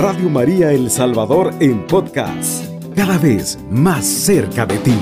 [0.00, 4.94] Radio María El Salvador en podcast, cada vez más cerca de ti.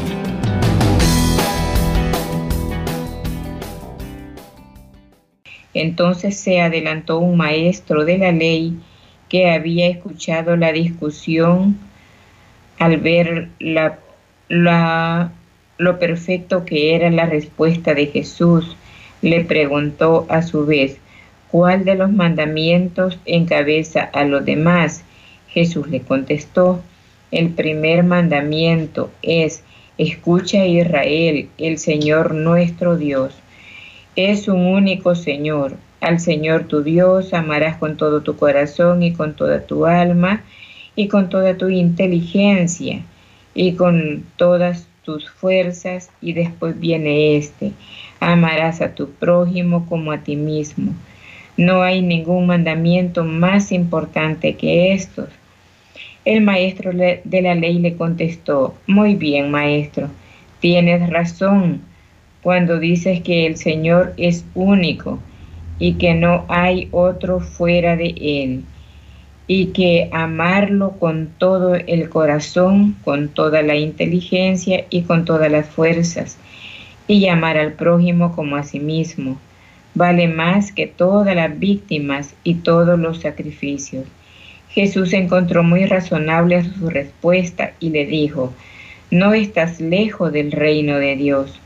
[5.74, 8.78] Entonces se adelantó un maestro de la ley
[9.28, 11.76] que había escuchado la discusión
[12.78, 13.50] al ver
[14.48, 18.78] lo perfecto que era la respuesta de Jesús,
[19.20, 20.96] le preguntó a su vez,
[21.50, 25.04] ¿cuál de los mandamientos encabeza a los demás?
[25.48, 26.82] Jesús le contestó,
[27.30, 29.62] el primer mandamiento es,
[29.98, 33.34] escucha Israel, el Señor nuestro Dios.
[34.14, 35.76] Es un único Señor.
[36.00, 40.44] Al Señor tu Dios amarás con todo tu corazón y con toda tu alma
[40.94, 43.02] y con toda tu inteligencia
[43.54, 47.72] y con todas tus fuerzas y después viene este,
[48.20, 50.92] amarás a tu prójimo como a ti mismo.
[51.56, 55.28] No hay ningún mandamiento más importante que estos.
[56.24, 60.08] El maestro de la ley le contestó, muy bien maestro,
[60.60, 61.82] tienes razón
[62.42, 65.18] cuando dices que el Señor es único
[65.78, 68.64] y que no hay otro fuera de Él
[69.46, 75.66] y que amarlo con todo el corazón, con toda la inteligencia y con todas las
[75.66, 76.38] fuerzas,
[77.06, 79.38] y amar al prójimo como a sí mismo,
[79.96, 84.04] vale más que todas las víctimas y todos los sacrificios.
[84.68, 88.52] Jesús encontró muy razonable su respuesta y le dijo,
[89.10, 91.58] no estás lejos del reino de Dios.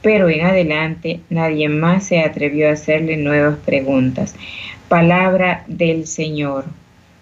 [0.00, 4.34] Pero en adelante nadie más se atrevió a hacerle nuevas preguntas.
[4.88, 6.64] Palabra del Señor.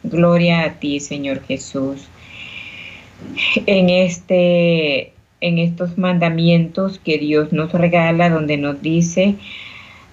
[0.05, 2.09] Gloria a ti, Señor Jesús.
[3.67, 9.35] En este en estos mandamientos que Dios nos regala, donde nos dice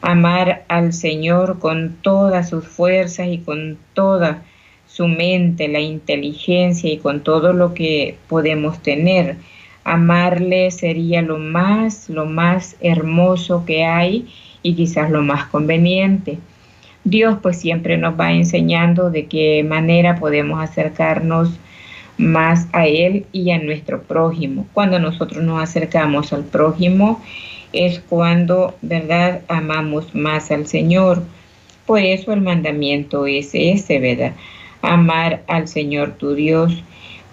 [0.01, 4.43] amar al Señor con todas sus fuerzas y con toda
[4.87, 9.37] su mente, la inteligencia y con todo lo que podemos tener.
[9.83, 14.27] Amarle sería lo más, lo más hermoso que hay
[14.61, 16.37] y quizás lo más conveniente.
[17.03, 21.49] Dios pues siempre nos va enseñando de qué manera podemos acercarnos
[22.17, 24.67] más a Él y a nuestro prójimo.
[24.73, 27.21] Cuando nosotros nos acercamos al prójimo
[27.73, 31.23] es cuando, ¿verdad?, amamos más al Señor.
[31.85, 34.33] Por eso el mandamiento es ese, ¿verdad?
[34.81, 36.83] Amar al Señor tu Dios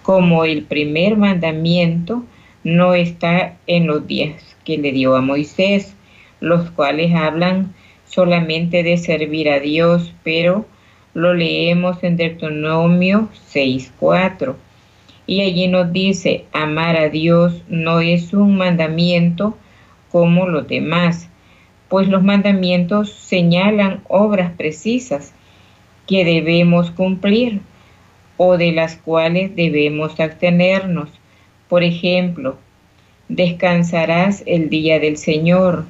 [0.03, 2.23] como el primer mandamiento
[2.63, 5.95] no está en los días que le dio a Moisés,
[6.39, 7.73] los cuales hablan
[8.05, 10.65] solamente de servir a Dios, pero
[11.13, 14.55] lo leemos en Deuteronomio 6.4.
[15.25, 19.57] Y allí nos dice, amar a Dios no es un mandamiento
[20.11, 21.29] como los demás,
[21.89, 25.33] pues los mandamientos señalan obras precisas
[26.05, 27.61] que debemos cumplir
[28.37, 31.09] o de las cuales debemos abstenernos.
[31.69, 32.57] Por ejemplo,
[33.29, 35.85] descansarás el día del Señor.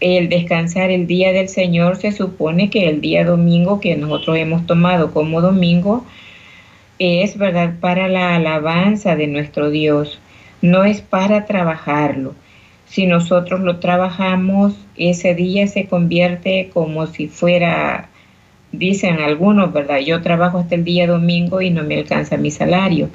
[0.00, 4.66] El descansar el día del Señor se supone que el día domingo que nosotros hemos
[4.66, 6.04] tomado como domingo
[6.98, 10.20] es, ¿verdad?, para la alabanza de nuestro Dios,
[10.60, 12.34] no es para trabajarlo.
[12.92, 18.10] Si nosotros lo trabajamos, ese día se convierte como si fuera,
[18.70, 20.00] dicen algunos, ¿verdad?
[20.00, 23.08] Yo trabajo hasta el día domingo y no me alcanza mi salario.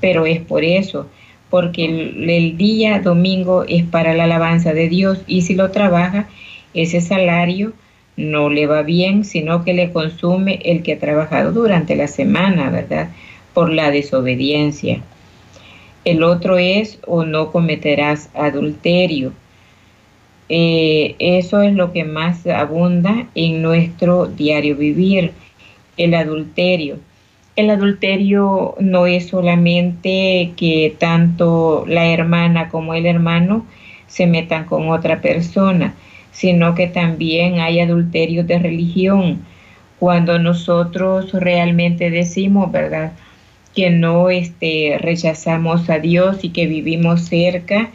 [0.00, 1.08] Pero es por eso,
[1.50, 6.28] porque el, día domingo es para la alabanza de Dios y si lo trabaja,
[6.72, 7.72] ese salario
[8.16, 12.70] no le va bien, sino que le consume el que ha trabajado durante la semana,
[12.70, 13.10] ¿verdad?
[13.54, 15.02] Por la desobediencia.
[16.04, 19.32] El otro es o no cometerás adulterio.
[20.48, 25.32] Eh, eso es lo que más abunda en nuestro diario vivir,
[25.96, 26.98] el adulterio.
[27.54, 33.66] El adulterio no es solamente que tanto la hermana como el hermano
[34.06, 35.94] se metan con otra persona,
[36.32, 39.44] sino que también hay adulterio de religión.
[39.98, 43.12] Cuando nosotros realmente decimos, ¿verdad?
[43.74, 47.90] Que no este, rechazamos a Dios y que vivimos cerca,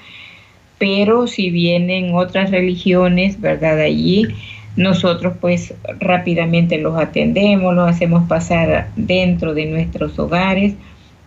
[0.78, 3.80] pero si vienen otras religiones, ¿verdad?
[3.80, 4.28] Allí,
[4.76, 10.76] nosotros pues rápidamente los atendemos, los hacemos pasar dentro de nuestros hogares.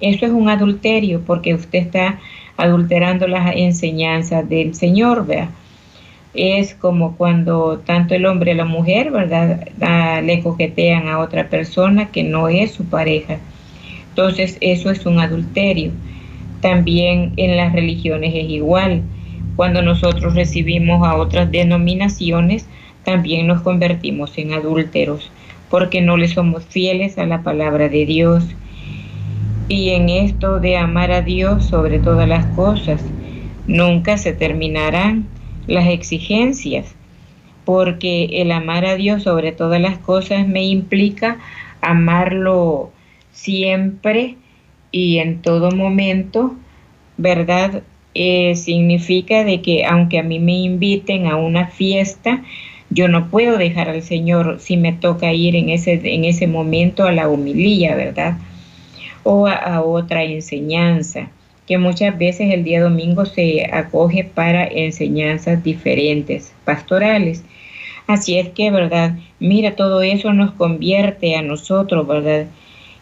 [0.01, 2.19] Eso es un adulterio porque usted está
[2.57, 5.49] adulterando las enseñanzas del Señor, ¿verdad?
[6.35, 10.23] es como cuando tanto el hombre y la mujer, ¿verdad?
[10.23, 13.39] le coquetean a otra persona que no es su pareja.
[14.19, 15.93] Entonces eso es un adulterio.
[16.61, 19.03] También en las religiones es igual.
[19.55, 22.67] Cuando nosotros recibimos a otras denominaciones,
[23.05, 25.31] también nos convertimos en adúlteros,
[25.71, 28.45] porque no le somos fieles a la palabra de Dios.
[29.69, 33.01] Y en esto de amar a Dios sobre todas las cosas,
[33.69, 35.29] nunca se terminarán
[35.69, 36.93] las exigencias,
[37.65, 41.39] porque el amar a Dios sobre todas las cosas me implica
[41.81, 42.91] amarlo
[43.39, 44.37] siempre
[44.91, 46.55] y en todo momento,
[47.17, 47.83] ¿verdad?
[48.15, 52.43] Eh, significa de que aunque a mí me inviten a una fiesta,
[52.91, 57.05] yo no puedo dejar al Señor si me toca ir en ese, en ese momento
[57.05, 58.39] a la humilía, ¿verdad?
[59.23, 61.31] O a otra enseñanza
[61.67, 67.45] que muchas veces el día domingo se acoge para enseñanzas diferentes, pastorales.
[68.07, 69.19] Así es que, ¿verdad?
[69.39, 72.47] Mira, todo eso nos convierte a nosotros, ¿verdad?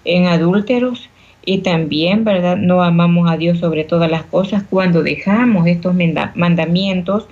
[0.06, 1.10] En adúlteros
[1.44, 2.56] y también, ¿verdad?
[2.56, 5.94] No amamos a Dios sobre todas las cosas cuando dejamos estos
[6.34, 7.28] mandamientos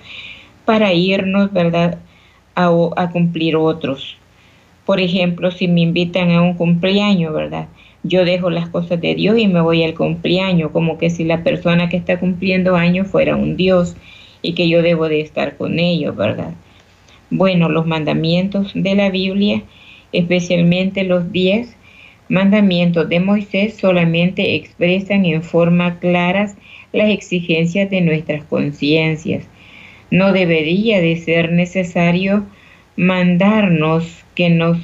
[0.65, 1.97] para irnos, ¿verdad?
[2.55, 4.17] A, a cumplir otros.
[4.85, 7.67] Por ejemplo, si me invitan a un cumpleaños, ¿verdad?
[8.07, 11.43] yo dejo las cosas de Dios y me voy al cumpleaños, como que si la
[11.43, 13.95] persona que está cumpliendo años fuera un Dios
[14.43, 16.53] y que yo debo de estar con ellos, ¿verdad?
[17.31, 19.63] Bueno, los mandamientos de la Biblia,
[20.11, 21.74] especialmente los diez
[22.29, 26.55] mandamientos de Moisés, solamente expresan en forma claras
[26.91, 29.47] las exigencias de nuestras conciencias.
[30.11, 32.45] No debería de ser necesario
[32.95, 34.77] mandarnos que nos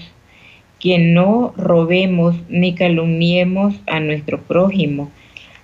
[0.82, 5.12] que no robemos ni calumniemos a nuestro prójimo.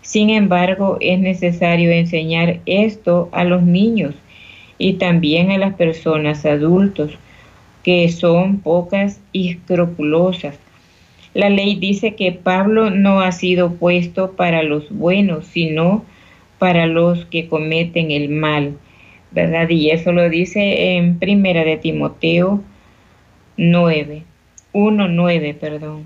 [0.02, 4.14] Sin embargo, es necesario enseñar esto a los niños
[4.78, 7.18] y también a las personas adultos,
[7.84, 10.60] que son pocas y escrupulosas.
[11.38, 16.04] La ley dice que Pablo no ha sido puesto para los buenos, sino
[16.58, 18.76] para los que cometen el mal,
[19.30, 19.70] ¿verdad?
[19.70, 22.64] Y eso lo dice en Primera de Timoteo
[23.56, 24.24] 9.
[24.74, 26.06] 1.9, perdón.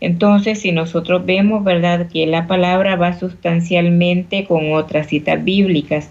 [0.00, 6.10] Entonces, si nosotros vemos, ¿verdad?, que la palabra va sustancialmente con otras citas bíblicas,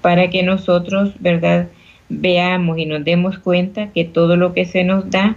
[0.00, 1.68] para que nosotros, ¿verdad?,
[2.08, 5.36] veamos y nos demos cuenta que todo lo que se nos da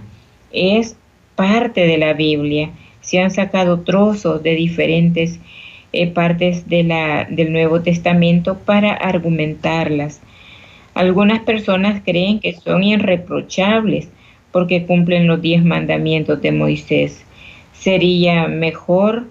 [0.54, 0.96] es
[1.36, 2.72] parte de la Biblia.
[3.02, 5.40] Se han sacado trozos de diferentes
[5.94, 10.22] eh, partes de la, del Nuevo Testamento para argumentarlas.
[10.94, 14.10] Algunas personas creen que son irreprochables,
[14.52, 17.26] porque cumplen los diez mandamientos de Moisés.
[17.74, 19.28] Sería mejor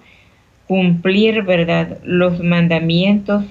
[0.66, 3.44] cumplir, ¿verdad?, los mandamientos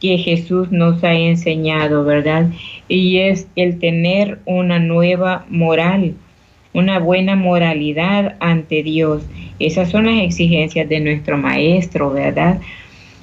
[0.00, 2.50] que Jesús nos ha enseñado, ¿verdad?
[2.88, 6.14] Y es el tener una nueva moral,
[6.72, 9.22] una buena moralidad ante Dios.
[9.58, 12.60] Esas son las exigencias de nuestro Maestro, ¿verdad?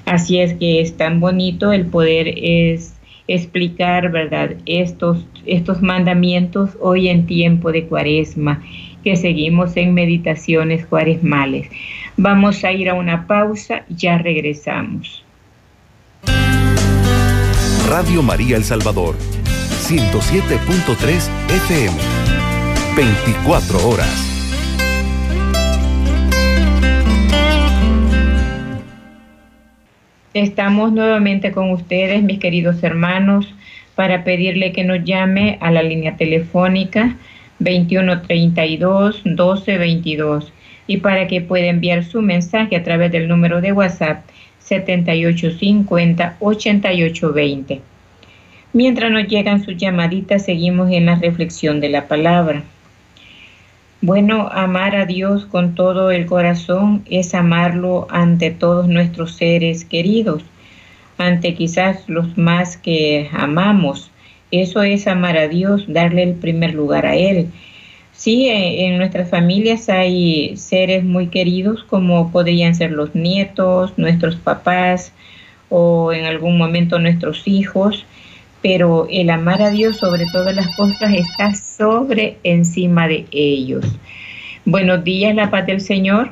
[0.06, 2.98] Así es que es tan bonito el poder es
[3.28, 8.64] explicar, ¿verdad?, estos, estos mandamientos hoy en tiempo de cuaresma,
[9.04, 11.70] que seguimos en meditaciones cuaresmales.
[12.16, 15.24] Vamos a ir a una pausa, ya regresamos.
[17.90, 19.16] Radio María El Salvador,
[19.88, 22.27] 107.3 FM,
[22.98, 24.10] 24 horas.
[30.34, 33.54] Estamos nuevamente con ustedes, mis queridos hermanos,
[33.94, 37.16] para pedirle que nos llame a la línea telefónica
[37.60, 40.52] 2132 1222
[40.88, 44.26] y para que pueda enviar su mensaje a través del número de WhatsApp
[44.57, 47.80] 7850 8820.
[48.74, 52.64] Mientras nos llegan sus llamaditas, seguimos en la reflexión de la palabra.
[54.01, 60.44] Bueno, amar a Dios con todo el corazón es amarlo ante todos nuestros seres queridos,
[61.18, 64.11] ante quizás los más que amamos.
[64.51, 67.47] Eso es amar a Dios, darle el primer lugar a Él.
[68.11, 75.11] Sí, en nuestras familias hay seres muy queridos como podrían ser los nietos, nuestros papás
[75.69, 78.06] o en algún momento nuestros hijos
[78.68, 83.86] pero el amar a Dios sobre todas las cosas está sobre encima de ellos.
[84.66, 86.31] Buenos días, la paz del Señor.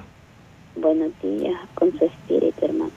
[0.76, 2.92] Buenos días, con su espíritu, hermano.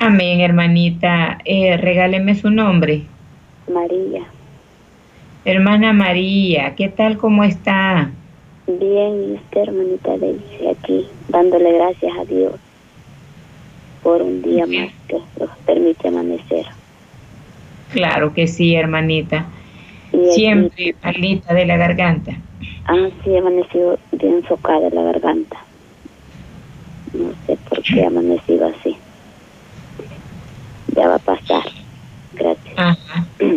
[0.00, 1.38] Amén, hermanita.
[1.46, 3.04] Eh, regáleme su nombre.
[3.72, 4.24] María.
[5.46, 7.16] Hermana María, ¿qué tal?
[7.16, 8.10] ¿Cómo está?
[8.66, 12.52] Bien, y usted, hermanita dice aquí, dándole gracias a Dios
[14.02, 16.66] por un día más que nos permite amanecer.
[17.94, 19.46] Claro que sí, hermanita.
[20.32, 22.32] Siempre malita de la garganta.
[22.86, 25.56] Ah, sí, amanecido bien socada la garganta.
[27.12, 28.96] No sé por qué ha amanecido así.
[30.96, 31.62] Ya va a pasar.
[32.32, 32.74] Gracias.
[32.76, 33.24] Ajá.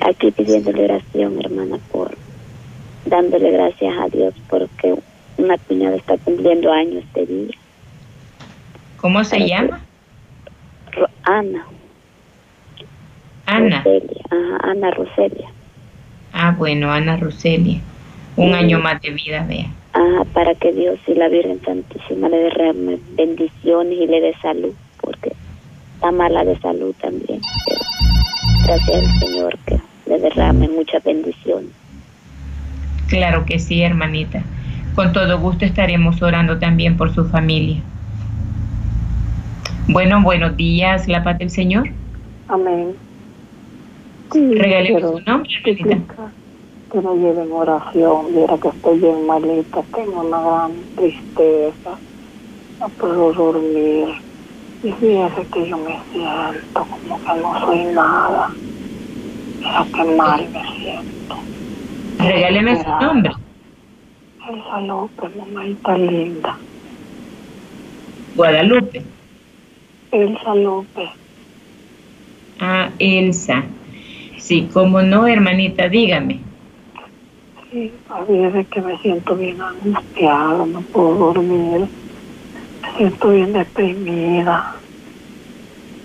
[0.00, 2.16] Aquí pidiendo oración, hermana, por
[3.06, 4.94] dándole gracias a Dios porque
[5.36, 7.54] una cuñada está cumpliendo años de día.
[8.96, 9.80] ¿Cómo se llama?
[11.22, 11.64] Ana.
[13.48, 13.78] Ana.
[13.78, 14.22] Roselia.
[14.30, 15.48] Ajá, Ana Roselia.
[16.34, 17.80] Ah, bueno, Ana Roselia.
[18.36, 19.66] Un año más de vida, vea.
[19.94, 24.74] Ajá, para que Dios y la Virgen Santísima le derrame bendiciones y le dé salud,
[25.00, 25.32] porque
[25.94, 27.40] está mala de salud también.
[27.66, 27.80] Pero
[28.66, 31.70] gracias al Señor que le derrame muchas bendiciones.
[33.08, 34.42] Claro que sí, hermanita.
[34.94, 37.80] Con todo gusto estaremos orando también por su familia.
[39.88, 41.88] Bueno, buenos días, la paz del Señor.
[42.48, 43.07] Amén.
[44.30, 44.88] Su nombre,
[45.64, 46.32] hermanita.
[46.90, 52.00] Que me lleve en oración, viera que estoy bien malita, tengo una gran tristeza,
[52.80, 54.08] no puedo dormir.
[54.82, 58.50] Y fíjese que yo me siento como que no soy nada.
[59.60, 61.36] Mira qué mal me siento.
[62.18, 63.32] Regáleme su nombre.
[64.48, 66.58] Elsa López, mamita linda.
[68.34, 69.04] Guadalupe.
[70.10, 71.10] Elsa López.
[72.60, 73.64] Ah, Elsa.
[74.38, 76.40] Sí, como no, hermanita, dígame.
[77.70, 81.90] Sí, a veces que me siento bien angustiada, no puedo dormir.
[82.82, 84.80] Me siento bien deprimida.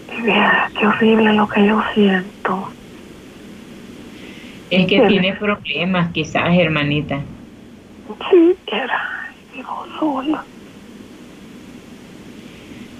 [0.10, 2.74] Y mira, qué horrible lo que yo siento.
[4.70, 7.24] Es que tiene problemas, quizás, hermanita.
[8.30, 9.02] Sí, era,
[9.54, 10.46] vivo sola.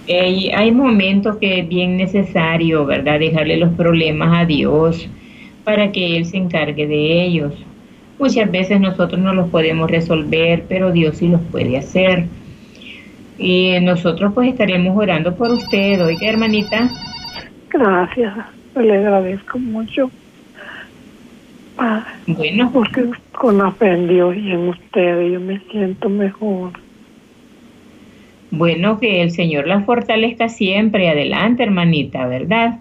[0.06, 3.20] Eh, hay momentos que es bien necesario, ¿verdad?
[3.20, 5.10] Dejarle los problemas a Dios
[5.64, 7.54] para que Él se encargue de ellos.
[8.20, 12.26] Muchas veces nosotros no los podemos resolver, pero Dios sí los puede hacer.
[13.38, 16.04] Y nosotros pues estaremos orando por usted.
[16.06, 16.90] Oiga, hermanita,
[17.74, 18.36] Gracias,
[18.76, 20.12] le agradezco mucho.
[21.80, 26.74] Ah, bueno, porque con la fe en Dios y en ustedes yo me siento mejor.
[28.52, 32.80] bueno que el Señor la fortalezca siempre adelante, hermanita, ¿verdad?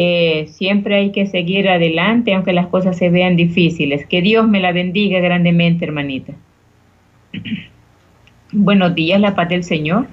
[0.00, 4.06] Eh, siempre hay que seguir adelante, aunque las cosas se vean difíciles.
[4.06, 6.34] Que Dios me la bendiga grandemente, hermanita.
[8.52, 10.06] Buenos días, la paz del Señor.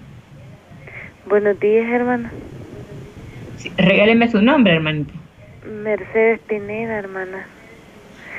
[1.29, 2.31] Buenos días, hermana.
[3.57, 5.13] Sí, regáleme su nombre, hermanita.
[5.83, 7.45] Mercedes Pineda, hermana.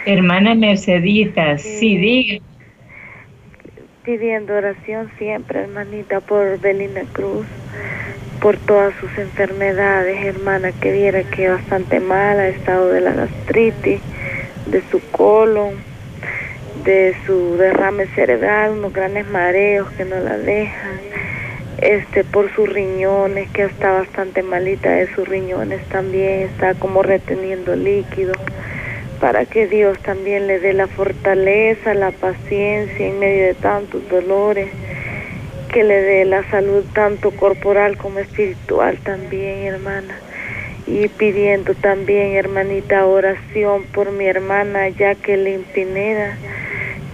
[0.05, 1.97] Hermana Mercedita, sí, Sí.
[1.97, 2.39] diga.
[4.05, 7.47] Pidiendo oración siempre, hermanita, por Belina Cruz,
[8.41, 14.01] por todas sus enfermedades, hermana, que viera que bastante mala estado de la gastritis,
[14.67, 15.75] de su colon,
[16.85, 21.01] de su derrame cerebral, unos grandes mareos que no la dejan,
[21.79, 27.77] este, por sus riñones, que está bastante malita de sus riñones también, está como reteniendo
[27.77, 28.33] líquido
[29.21, 34.69] para que Dios también le dé la fortaleza, la paciencia en medio de tantos dolores,
[35.77, 40.19] que le dé la salud tanto corporal como espiritual también, hermana.
[40.87, 46.39] Y pidiendo también, hermanita, oración por mi hermana Jacqueline Pineda,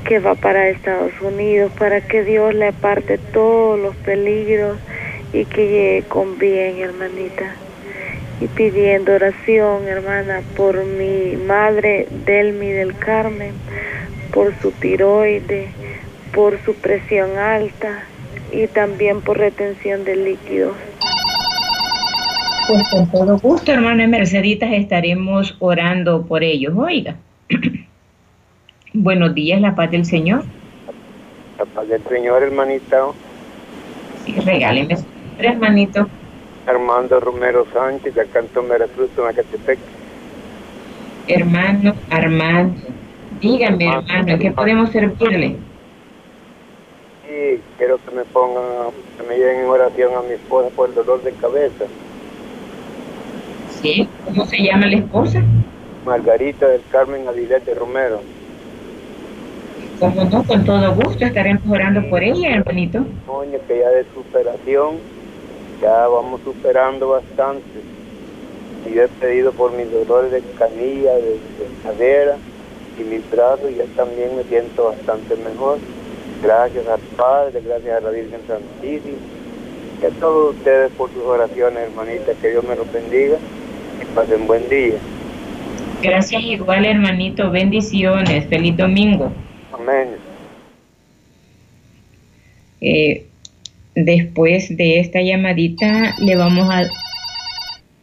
[0.04, 4.78] que va para Estados Unidos, para que Dios le aparte todos los peligros
[5.32, 7.56] y que llegue con bien, hermanita
[8.40, 13.54] y pidiendo oración, hermana, por mi madre Delmi del Carmen,
[14.32, 15.66] por su tiroide,
[16.32, 18.04] por su presión alta
[18.52, 20.76] y también por retención de líquidos.
[22.68, 26.74] Pues con todo gusto, hermana Merceditas, estaremos orando por ellos.
[26.76, 27.16] Oiga.
[28.92, 30.44] Buenos días, la paz del Señor.
[31.58, 33.06] La paz del Señor, hermanita.
[34.24, 36.08] Sí, regáleme su nombre, hermanito.
[36.66, 39.78] Armando Romero Sánchez, de en Veracruz, en Acatepec.
[41.26, 42.80] Hermano Armando.
[43.40, 45.56] Dígame, hermano, ¿en qué podemos servirle?
[47.32, 48.62] Y quiero que me pongan,
[49.16, 51.86] que me lleven en oración a mi esposa por el dolor de cabeza.
[53.80, 54.06] ¿Sí?
[54.26, 55.42] ¿Cómo se llama la esposa?
[56.04, 58.20] Margarita del Carmen Avilés de Romero.
[59.98, 63.04] Como no, con todo gusto estaremos orando por ella, hermanito.
[63.26, 64.96] Coño, que ya de superación,
[65.80, 67.62] ya vamos superando bastante.
[68.86, 72.36] Y yo he pedido por mis dolores de canilla, de, de cadera
[72.98, 75.78] y mis brazos, y ya también me siento bastante mejor.
[76.42, 79.16] Gracias al Padre, gracias a la Virgen Santísima,
[80.02, 83.36] y a todos ustedes por sus oraciones, hermanita, que Dios me los bendiga
[84.00, 84.94] y pasen buen día.
[86.02, 87.50] Gracias igual, hermanito.
[87.52, 88.46] Bendiciones.
[88.48, 89.32] Feliz domingo.
[89.72, 90.16] Amén.
[92.80, 93.26] Eh,
[93.94, 96.82] después de esta llamadita le vamos a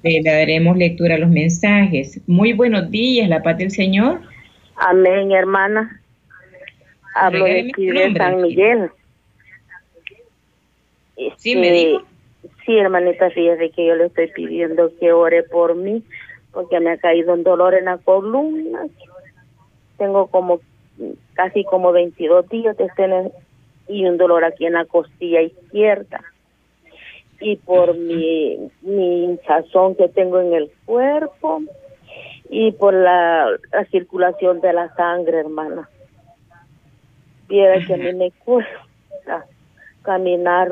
[0.02, 2.22] le daremos lectura a los mensajes.
[2.26, 4.22] Muy buenos días, la paz del Señor.
[4.78, 6.00] Amén, hermana.
[7.16, 8.92] Hablo de aquí de San Miguel.
[11.38, 12.04] Sí, me Este, dijo.
[12.66, 16.04] Sí, hermanita, fíjese que yo le estoy pidiendo que ore por mí,
[16.54, 18.86] porque me ha caído un dolor en la columna.
[19.98, 20.62] Tengo como
[21.34, 23.32] casi como 22 días de tener
[23.88, 26.22] y un dolor aquí en la costilla izquierda.
[27.42, 31.62] Y por mi, mi hinchazón que tengo en el cuerpo
[32.50, 35.90] y por la, la circulación de la sangre, hermana.
[37.50, 39.46] Viera que a mí me cuesta
[40.04, 40.72] caminar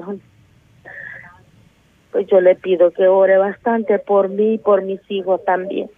[2.11, 5.89] pues yo le pido que ore bastante por mí y por mis hijos también.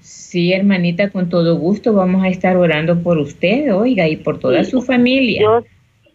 [0.00, 4.64] Sí, hermanita, con todo gusto vamos a estar orando por usted, oiga, y por toda
[4.64, 4.70] Sí.
[4.70, 5.42] su familia.
[5.42, 5.64] Yo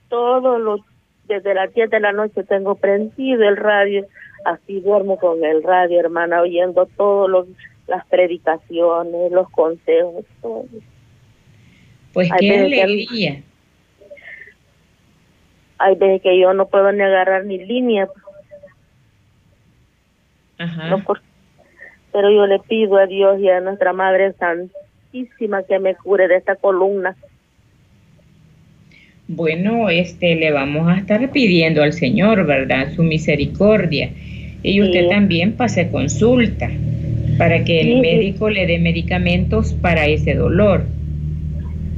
[0.10, 0.81] todos los,
[1.27, 4.05] desde las 10 de la noche tengo prendido el radio,
[4.46, 7.48] así duermo con el radio, hermana, oyendo todas
[7.88, 10.65] las predicaciones, los consejos, todo.
[12.17, 13.41] Pues Ay, qué pero que- alegría.
[15.77, 18.07] Hay veces que yo no puedo ni agarrar ni línea,
[20.57, 20.89] Ajá.
[20.89, 21.21] no por-
[22.12, 26.38] pero yo le pido a Dios y a nuestra Madre Santísima que me cure de
[26.38, 27.15] esta columna.
[29.27, 32.93] Bueno, este le vamos a estar pidiendo al Señor, ¿verdad?
[32.95, 34.09] Su misericordia.
[34.63, 35.09] Y usted Sí.
[35.09, 36.67] también pase consulta
[37.38, 38.00] para que el sí.
[38.01, 40.86] médico le dé medicamentos para ese dolor.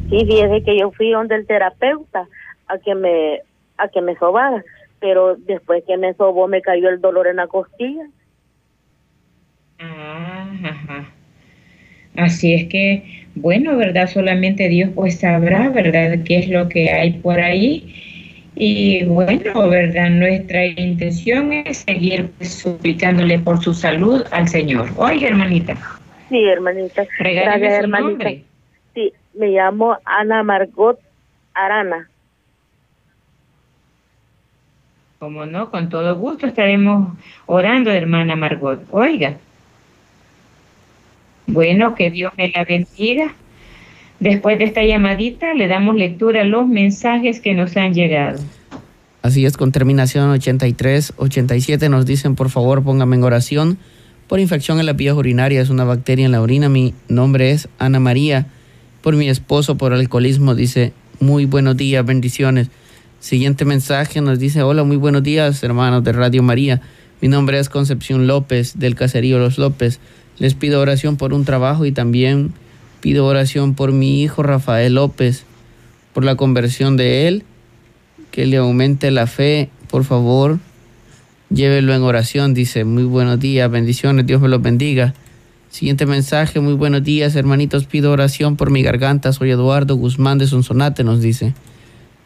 [0.09, 2.27] Sí, fíjese que yo fui donde el terapeuta
[2.67, 3.41] a que me
[3.77, 4.63] a que me sobara,
[4.99, 8.05] pero después que me sobó me cayó el dolor en la costilla.
[9.79, 11.09] Ah, ajá.
[12.17, 14.07] Así es que, bueno, ¿verdad?
[14.07, 16.19] Solamente Dios pues sabrá, ¿verdad?
[16.25, 17.95] ¿Qué es lo que hay por ahí?
[18.55, 20.09] Y bueno, ¿verdad?
[20.09, 24.89] Nuestra intención es seguir suplicándole por su salud al Señor.
[24.97, 25.77] Oiga, hermanita,
[26.27, 27.05] Sí, hermanita.
[27.19, 28.09] regálame Gracias, su hermanita.
[28.09, 28.43] nombre.
[28.93, 30.99] Sí, me llamo Ana Margot
[31.53, 32.09] Arana.
[35.17, 38.81] Como no, con todo gusto estaremos orando, hermana Margot.
[38.91, 39.37] Oiga.
[41.47, 43.33] Bueno, que Dios me la bendiga.
[44.19, 48.39] Después de esta llamadita le damos lectura a los mensajes que nos han llegado.
[49.21, 53.77] Así es, con terminación 83, 87 nos dicen, por favor, póngame en oración
[54.27, 56.69] por infección en las vías urinarias, una bacteria en la orina.
[56.69, 58.47] Mi nombre es Ana María.
[59.01, 62.69] Por mi esposo, por alcoholismo, dice, muy buenos días, bendiciones.
[63.19, 66.81] Siguiente mensaje nos dice, hola, muy buenos días, hermanos de Radio María.
[67.21, 69.99] Mi nombre es Concepción López, del caserío Los López.
[70.37, 72.53] Les pido oración por un trabajo y también
[73.01, 75.43] pido oración por mi hijo Rafael López,
[76.13, 77.43] por la conversión de él
[78.31, 80.59] que le aumente la fe, por favor,
[81.49, 85.13] llévelo en oración, dice, muy buenos días, bendiciones, Dios me los bendiga.
[85.69, 90.47] Siguiente mensaje, muy buenos días, hermanitos, pido oración por mi garganta, soy Eduardo Guzmán de
[90.47, 91.53] Sonsonate, nos dice.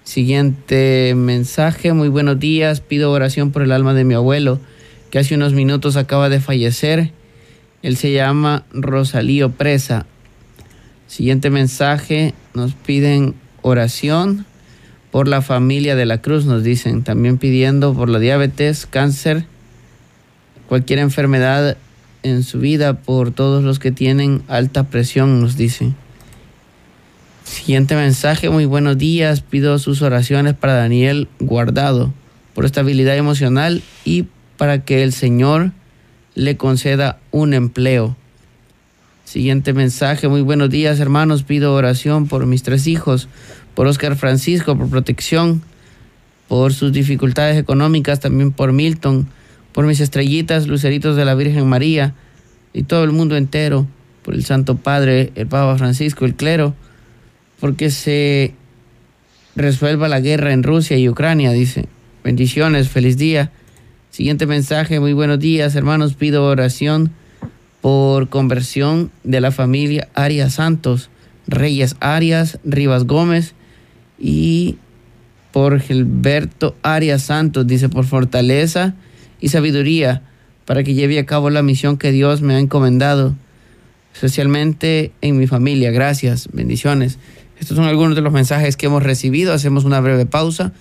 [0.06, 4.62] Siguiente mensaje, muy buenos días, pido oración por el alma de mi abuelo,
[5.12, 7.12] que hace unos minutos acaba de fallecer.
[7.82, 10.06] Él se llama Rosalío Presa.
[11.08, 14.46] Siguiente mensaje, nos piden oración
[15.12, 19.44] por la familia de la cruz, nos dicen, también pidiendo por la diabetes, cáncer,
[20.70, 21.76] cualquier enfermedad
[22.24, 25.96] en su vida, por todos los que tienen alta presión, nos dicen.
[27.44, 32.14] Siguiente mensaje, muy buenos días, pido sus oraciones para Daniel Guardado,
[32.54, 34.26] por estabilidad emocional y
[34.58, 35.72] para que el Señor
[36.36, 38.16] le conceda un empleo.
[39.26, 43.28] Siguiente mensaje, muy buenos días hermanos, pido oración por mis tres hijos,
[43.76, 45.62] por Oscar Francisco, por protección,
[46.48, 49.28] por sus dificultades económicas, también por Milton,
[49.74, 52.14] por mis estrellitas, luceritos de la Virgen María
[52.74, 53.88] y todo el mundo entero,
[54.24, 56.74] por el Santo Padre, el Papa Francisco, el clero,
[57.60, 58.54] porque se
[59.56, 61.88] resuelva la guerra en Rusia y Ucrania, dice.
[62.24, 63.52] Bendiciones, feliz día.
[64.10, 67.12] Siguiente mensaje, muy buenos días hermanos, pido oración
[67.82, 71.10] por conversión de la familia Arias Santos,
[71.48, 73.56] Reyes Arias, Rivas Gómez
[74.20, 74.78] y
[75.52, 78.94] por Gilberto Arias Santos, dice por fortaleza
[79.44, 80.22] y sabiduría
[80.64, 83.36] para que lleve a cabo la misión que Dios me ha encomendado,
[84.14, 85.92] especialmente en mi familia.
[85.92, 87.20] Gracias, bendiciones.
[87.60, 89.52] Estos son algunos de los mensajes que hemos recibido.
[89.52, 90.72] Hacemos una breve pausa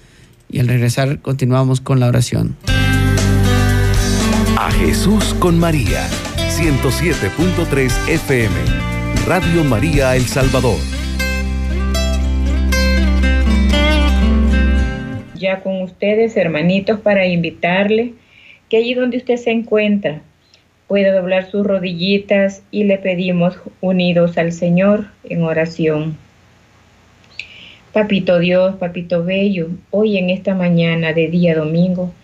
[0.49, 2.57] y al regresar continuamos con la oración.
[4.57, 8.55] A Jesús con María, 107.3 FM,
[9.27, 10.79] Radio María El Salvador.
[15.35, 18.15] Ya con ustedes, hermanitos, para invitarle
[18.73, 20.23] que allí donde usted se encuentra
[20.89, 26.17] pueda doblar sus rodillitas y le pedimos unidos al Señor en oración.
[27.93, 32.15] Papito Dios, Papito Bello, hoy en esta mañana de día domingo,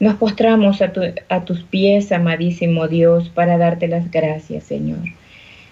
[0.00, 4.98] nos postramos a, tus pies, amadísimo Dios, para darte las gracias, Señor.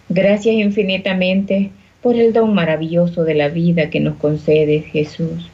[0.08, 5.50] Gracias infinitamente por el don maravilloso de la vida que nos concedes, Jesús.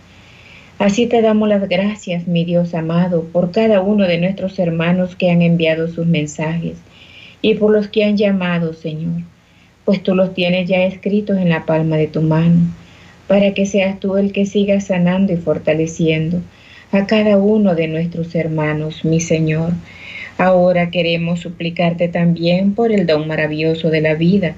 [0.78, 5.28] Así te damos las gracias, mi Dios amado, por cada uno de nuestros hermanos que
[5.28, 6.78] han enviado sus mensajes
[7.42, 9.22] y por los que han llamado, Señor,
[9.84, 12.60] pues tú los tienes ya escritos en la palma de tu mano
[13.26, 16.40] para que seas tú el que siga sanando y fortaleciendo
[16.92, 19.72] a cada uno de nuestros hermanos, mi Señor.
[20.38, 24.54] Ahora queremos suplicarte también por el don maravilloso de la vida,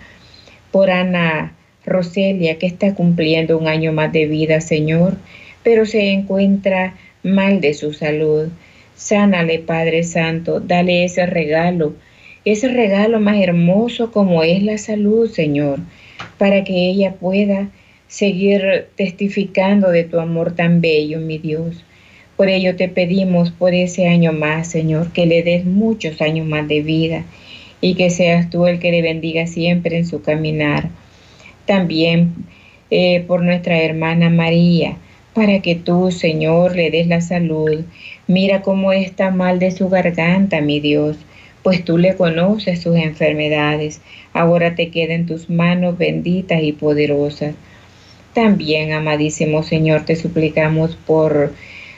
[0.70, 1.54] por Ana
[1.86, 5.16] Roselia, que está cumpliendo un año más de vida, Señor,
[5.62, 8.48] pero se encuentra mal de su salud.
[8.94, 11.94] Sánale, Padre Santo, dale ese regalo,
[12.44, 15.78] ese regalo más hermoso como es la salud, Señor,
[16.38, 17.70] para que ella pueda
[18.08, 21.84] seguir testificando de tu amor tan bello, mi Dios.
[22.36, 26.66] Por ello te pedimos por ese año más, Señor, que le des muchos años más
[26.66, 27.24] de vida
[27.80, 30.88] y que seas tú el que le bendiga siempre en su caminar.
[31.66, 32.32] También
[32.90, 34.96] eh, por nuestra hermana María,
[35.40, 37.82] para que tú, Señor, le des la salud.
[38.26, 41.16] Mira cómo está mal de su garganta, mi Dios,
[41.62, 44.02] pues tú le conoces sus enfermedades.
[44.34, 47.54] Ahora te queda en tus manos benditas y poderosas.
[48.34, 51.54] También, amadísimo Señor, te suplicamos por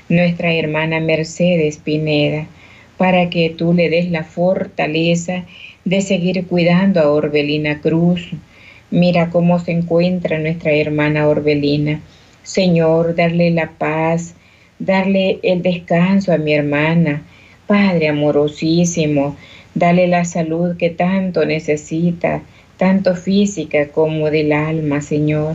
[0.08, 2.46] nuestra hermana Mercedes Pineda,
[2.96, 5.46] para que tú le des la fortaleza
[5.84, 8.24] de seguir cuidando a Orbelina Cruz.
[8.92, 12.00] Mira cómo se encuentra nuestra hermana Orbelina.
[12.42, 14.34] Señor, darle la paz,
[14.78, 17.22] darle el descanso a mi hermana.
[17.66, 19.36] Padre amorosísimo,
[19.74, 22.42] dale la salud que tanto necesita,
[22.76, 25.54] tanto física como del alma, Señor.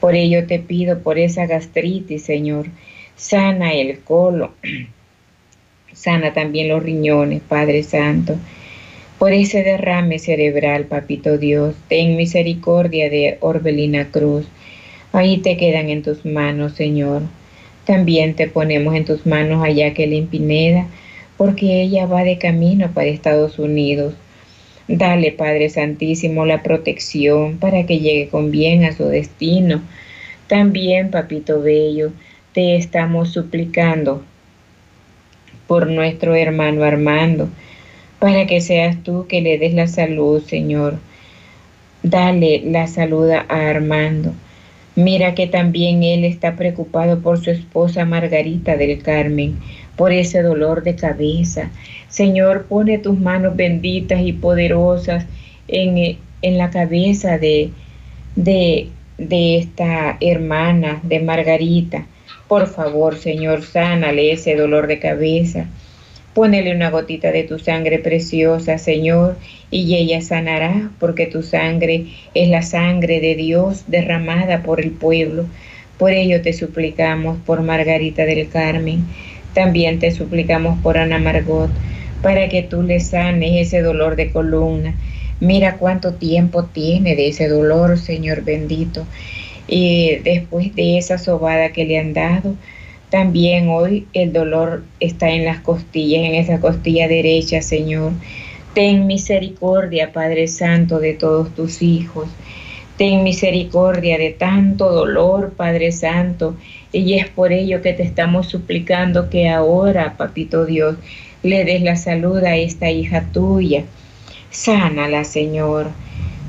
[0.00, 2.66] Por ello te pido por esa gastritis, Señor.
[3.16, 4.50] Sana el colon.
[5.92, 8.36] Sana también los riñones, Padre Santo.
[9.18, 14.46] Por ese derrame cerebral, Papito Dios, ten misericordia de Orbelina Cruz.
[15.16, 17.22] Ahí te quedan en tus manos, Señor.
[17.86, 20.88] También te ponemos en tus manos a Jacqueline Pineda,
[21.38, 24.12] porque ella va de camino para Estados Unidos.
[24.88, 29.80] Dale, Padre Santísimo, la protección para que llegue con bien a su destino.
[30.48, 32.12] También, Papito Bello,
[32.52, 34.22] te estamos suplicando
[35.66, 37.48] por nuestro hermano Armando,
[38.18, 40.98] para que seas tú que le des la salud, Señor.
[42.02, 44.34] Dale la salud a Armando.
[44.96, 49.58] Mira que también él está preocupado por su esposa Margarita del Carmen,
[49.94, 51.70] por ese dolor de cabeza.
[52.08, 55.26] Señor, pone tus manos benditas y poderosas
[55.68, 57.70] en, en la cabeza de,
[58.36, 62.06] de, de esta hermana, de Margarita.
[62.48, 65.66] Por favor, Señor, sánale ese dolor de cabeza.
[66.36, 69.38] Pónele una gotita de tu sangre preciosa, Señor,
[69.70, 75.46] y ella sanará, porque tu sangre es la sangre de Dios derramada por el pueblo.
[75.96, 79.06] Por ello te suplicamos por Margarita del Carmen.
[79.54, 81.70] También te suplicamos por Ana Margot,
[82.20, 84.94] para que tú le sanes ese dolor de columna.
[85.40, 89.06] Mira cuánto tiempo tiene de ese dolor, Señor bendito.
[89.68, 92.56] Y después de esa sobada que le han dado,
[93.16, 98.12] también hoy el dolor está en las costillas, en esa costilla derecha, Señor.
[98.74, 102.28] Ten misericordia, Padre Santo, de todos tus hijos.
[102.98, 106.56] Ten misericordia de tanto dolor, Padre Santo.
[106.92, 110.96] Y es por ello que te estamos suplicando que ahora, Papito Dios,
[111.42, 113.84] le des la salud a esta hija tuya.
[114.50, 115.88] Sánala, Señor.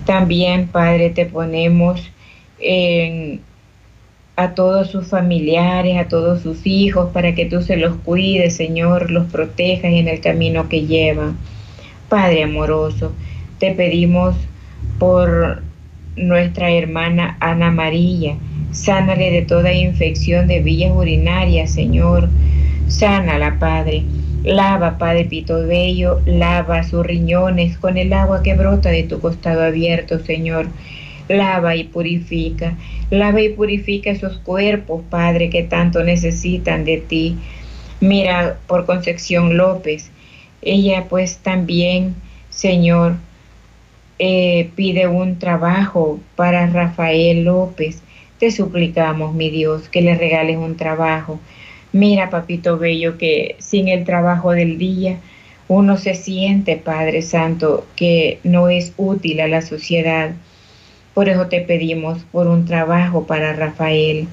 [0.05, 2.11] También, Padre, te ponemos
[2.59, 3.39] en,
[4.37, 9.09] a todos sus familiares, a todos sus hijos, para que tú se los cuides, Señor,
[9.09, 11.37] los protejas en el camino que llevan.
[12.07, 13.13] Padre amoroso,
[13.57, 14.35] te pedimos
[14.99, 15.63] por
[16.15, 18.37] nuestra hermana Ana María.
[18.71, 22.29] Sánale de toda infección de vías urinarias, Señor.
[22.87, 24.03] Sánala, Padre.
[24.43, 29.63] Lava, Padre Pito Bello, lava sus riñones con el agua que brota de tu costado
[29.63, 30.67] abierto, Señor.
[31.27, 32.77] Lava y purifica.
[33.09, 37.37] Lava y purifica esos cuerpos, Padre, que tanto necesitan de ti.
[37.99, 40.11] Mira por Concepción López.
[40.61, 42.15] Ella pues también,
[42.49, 43.15] Señor,
[44.19, 48.01] eh, pide un trabajo para Rafael López.
[48.39, 51.39] Te suplicamos, mi Dios, que le regales un trabajo.
[51.93, 55.19] Mira, papito bello, que sin el trabajo del día
[55.67, 60.31] uno se siente, Padre Santo, que no es útil a la sociedad.
[61.17, 64.27] Por eso te pedimos por un trabajo para Rafael.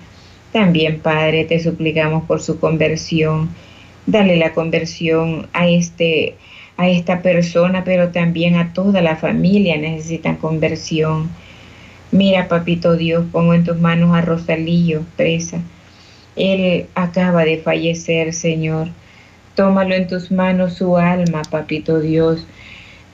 [0.53, 3.49] También, Padre, te suplicamos por su conversión.
[4.05, 6.35] Dale la conversión a este
[6.77, 11.31] a esta persona, pero también a toda la familia necesitan conversión.
[12.13, 15.63] Mira, papito Dios, pongo en tus manos a Rosalillo, presa.
[16.37, 18.89] Él acaba de fallecer, Señor.
[19.55, 22.47] Tómalo en tus manos su alma, papito Dios,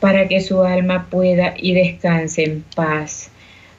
[0.01, 3.31] para que su alma pueda y descanse en paz.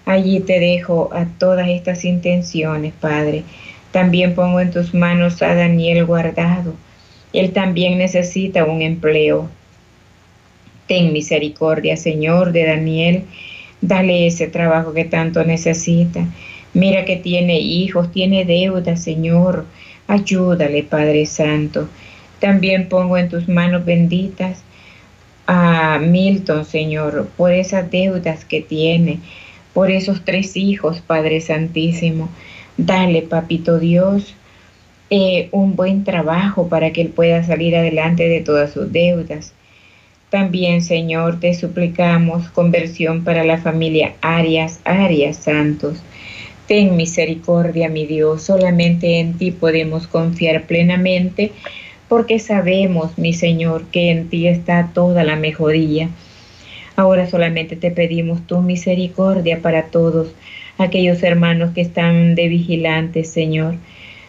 [0.05, 3.43] Allí te dejo a todas estas intenciones, Padre.
[3.91, 6.73] También pongo en tus manos a Daniel guardado.
[7.33, 9.49] Él también necesita un empleo.
[10.87, 13.23] Ten misericordia, Señor, de Daniel.
[13.81, 16.25] Dale ese trabajo que tanto necesita.
[16.73, 19.65] Mira que tiene hijos, tiene deudas, Señor.
[20.07, 21.89] Ayúdale, Padre Santo.
[22.39, 24.63] También pongo en tus manos benditas
[25.47, 29.19] a Milton, Señor, por esas deudas que tiene,
[29.73, 32.29] por esos tres hijos, Padre Santísimo.
[32.77, 34.35] Dale, Papito Dios,
[35.09, 39.53] eh, un buen trabajo para que él pueda salir adelante de todas sus deudas.
[40.29, 46.01] También, Señor, te suplicamos conversión para la familia Arias, Arias Santos.
[46.67, 51.51] Ten misericordia, mi Dios, solamente en ti podemos confiar plenamente,
[52.07, 56.09] porque sabemos, mi Señor, que en ti está toda la mejoría.
[56.95, 60.33] Ahora solamente te pedimos tu misericordia para todos
[60.77, 63.75] aquellos hermanos que están de vigilantes, Señor.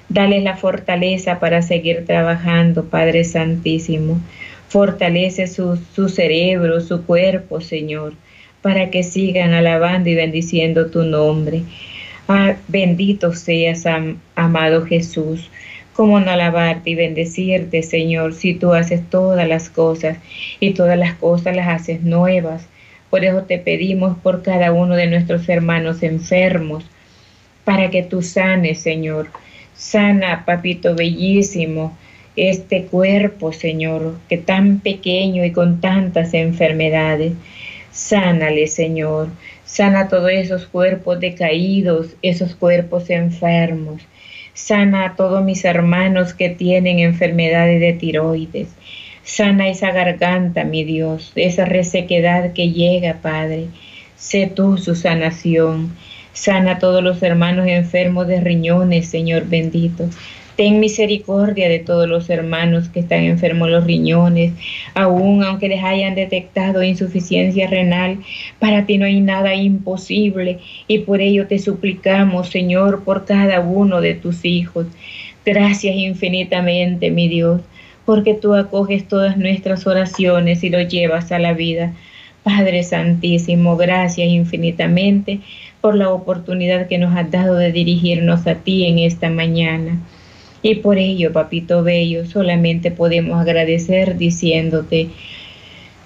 [0.09, 4.20] Dale la fortaleza para seguir trabajando, Padre Santísimo.
[4.68, 5.77] Fortalece su,
[6.09, 8.14] cerebro, su cuerpo, Señor,
[8.61, 11.62] para que sigan alabando y bendiciendo tu nombre.
[12.29, 13.85] Ah, bendito seas,
[14.35, 15.51] amado Jesús.
[15.95, 20.17] ¿Cómo no alabarte y bendecirte, Señor, si tú haces todas las cosas
[20.59, 22.67] y todas las cosas las haces nuevas?
[23.11, 26.85] Por eso te pedimos por cada uno de nuestros hermanos enfermos,
[27.65, 29.29] para que tú sanes, Señor.
[29.75, 31.95] Sana, papito bellísimo,
[32.37, 37.35] este cuerpo, Señor, que tan pequeño y con tantas enfermedades.
[37.91, 39.29] Sánale, Señor.
[39.67, 44.01] Sana todos esos cuerpos decaídos, esos cuerpos enfermos.
[44.55, 48.69] Sana a todos mis hermanos que tienen enfermedades de tiroides.
[49.25, 53.69] Sana esa garganta, mi Dios, esa resequedad que llega, Padre.
[54.17, 55.97] Sé tú su sanación.
[56.33, 60.09] Sana a todos los hermanos enfermos de riñones, Señor bendito.
[60.57, 64.53] Ten misericordia de todos los hermanos que están enfermos los riñones,
[64.95, 68.19] aún aunque les hayan detectado insuficiencia renal,
[68.59, 74.03] para ti no hay nada imposible y por ello te suplicamos, Señor, por cada uno
[74.03, 74.87] de tus hijos.
[75.45, 77.62] Gracias infinitamente, mi Dios,
[78.05, 81.95] porque tú acoges todas nuestras oraciones y lo llevas a la vida.
[82.43, 85.41] Padre Santísimo, gracias infinitamente
[85.81, 89.99] por la oportunidad que nos has dado de dirigirnos a ti en esta mañana.
[90.62, 95.11] Y por ello, papito bello, solamente podemos agradecer diciéndote,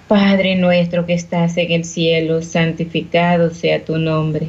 [0.07, 4.47] Padre nuestro que estás en el cielo, santificado sea tu nombre.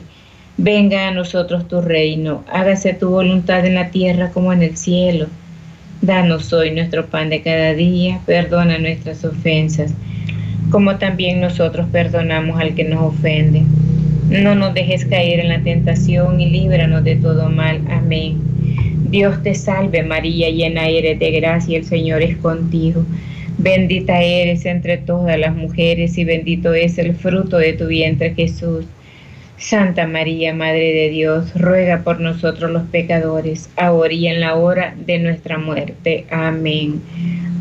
[0.57, 5.27] Venga a nosotros tu reino, hágase tu voluntad en la tierra como en el cielo.
[6.01, 9.93] Danos hoy nuestro pan de cada día, perdona nuestras ofensas,
[10.71, 13.63] como también nosotros perdonamos al que nos ofende.
[14.31, 17.81] No nos dejes caer en la tentación y líbranos de todo mal.
[17.91, 18.58] Amén.
[19.11, 23.05] Dios te salve María, llena eres de gracia, el Señor es contigo.
[23.57, 28.85] Bendita eres entre todas las mujeres y bendito es el fruto de tu vientre Jesús.
[29.57, 34.95] Santa María, Madre de Dios, ruega por nosotros los pecadores, ahora y en la hora
[35.05, 36.27] de nuestra muerte.
[36.31, 37.03] Amén.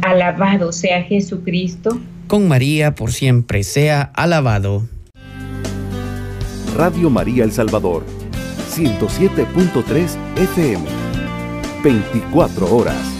[0.04, 2.00] Alabado sea Jesucristo.
[2.28, 4.88] Con María por siempre sea alabado.
[6.76, 8.04] Radio María El Salvador,
[8.76, 10.97] 107.3 FM.
[11.88, 13.17] 24 horas.